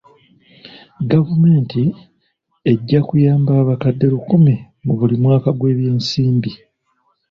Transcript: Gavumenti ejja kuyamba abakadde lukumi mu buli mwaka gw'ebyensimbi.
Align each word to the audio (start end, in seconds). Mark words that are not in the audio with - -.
Gavumenti 1.11 1.81
ejja 2.71 2.99
kuyamba 3.07 3.51
abakadde 3.61 4.05
lukumi 4.13 4.53
mu 4.85 4.93
buli 4.99 5.15
mwaka 5.23 5.49
gw'ebyensimbi. 5.57 6.51